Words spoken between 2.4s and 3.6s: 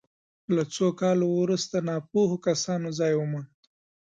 کسانو ځای وموند.